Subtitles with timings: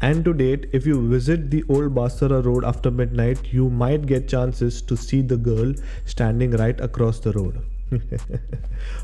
[0.00, 4.28] And to date, if you visit the old Basara road after midnight, you might get
[4.28, 5.74] chances to see the girl
[6.04, 7.60] standing right across the road.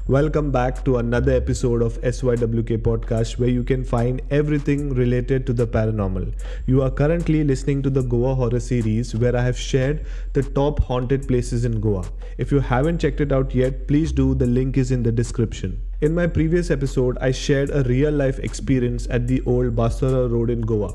[0.06, 5.52] Welcome back to another episode of SYWK podcast where you can find everything related to
[5.52, 6.32] the paranormal.
[6.66, 10.78] You are currently listening to the Goa horror series where I have shared the top
[10.78, 12.04] haunted places in Goa.
[12.38, 14.32] If you haven't checked it out yet, please do.
[14.32, 15.80] The link is in the description.
[16.04, 20.50] In my previous episode, I shared a real life experience at the old Basara road
[20.50, 20.92] in Goa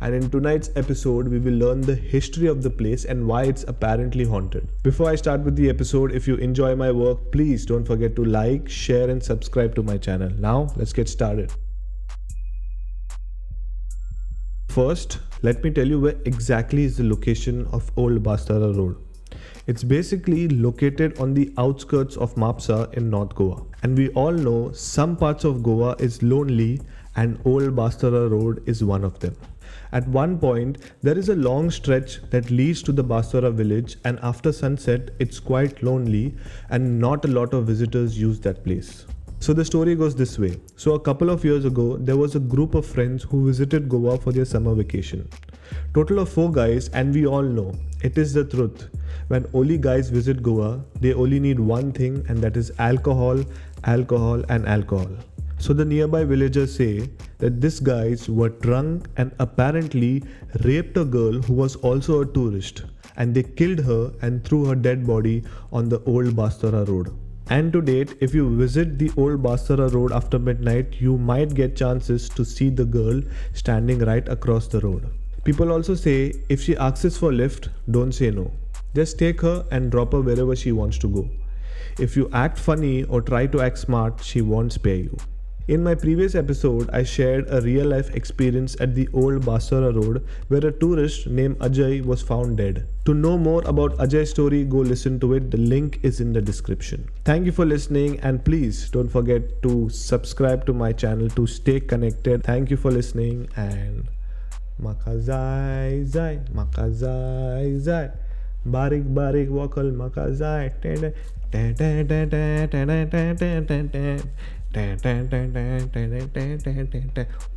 [0.00, 3.64] and in tonight's episode we will learn the history of the place and why it's
[3.64, 4.66] apparently haunted.
[4.82, 8.24] Before I start with the episode, if you enjoy my work, please don't forget to
[8.24, 10.30] like, share and subscribe to my channel.
[10.38, 11.52] Now, let's get started.
[14.70, 18.96] First, let me tell you where exactly is the location of Old Bastara Road.
[19.66, 23.65] It's basically located on the outskirts of Mapsa in North Goa.
[23.82, 26.80] And we all know some parts of Goa is lonely
[27.14, 29.36] and Old Bastara Road is one of them.
[29.92, 34.18] At one point, there is a long stretch that leads to the Basara village, and
[34.22, 36.34] after sunset, it's quite lonely
[36.70, 39.06] and not a lot of visitors use that place.
[39.38, 40.58] So the story goes this way.
[40.76, 44.18] So a couple of years ago, there was a group of friends who visited Goa
[44.18, 45.28] for their summer vacation.
[45.94, 47.72] Total of 4 guys and we all know
[48.02, 48.88] it is the truth.
[49.28, 53.42] When only guys visit Goa, they only need one thing and that is alcohol,
[53.84, 55.10] alcohol and alcohol.
[55.58, 57.08] So the nearby villagers say
[57.38, 60.22] that these guys were drunk and apparently
[60.64, 62.84] raped a girl who was also a tourist
[63.16, 67.16] and they killed her and threw her dead body on the old Bastara road.
[67.48, 71.76] And to date, if you visit the old Bastara road after midnight, you might get
[71.76, 73.22] chances to see the girl
[73.54, 75.08] standing right across the road.
[75.46, 78.50] People also say if she asks for lift, don't say no.
[78.96, 81.28] Just take her and drop her wherever she wants to go.
[82.00, 85.16] If you act funny or try to act smart, she won't spare you.
[85.68, 90.26] In my previous episode, I shared a real life experience at the old Basara road
[90.48, 92.88] where a tourist named Ajay was found dead.
[93.04, 95.52] To know more about Ajay's story, go listen to it.
[95.52, 97.08] The link is in the description.
[97.24, 101.78] Thank you for listening and please don't forget to subscribe to my channel to stay
[101.78, 102.42] connected.
[102.42, 104.08] Thank you for listening and
[104.80, 108.08] maka zai zai maka zai zai
[108.66, 110.68] बारीक बारीक vocal म्हाका जाय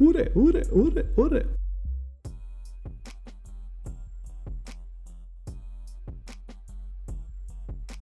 [0.02, 1.42] उरे उरे उरे उरे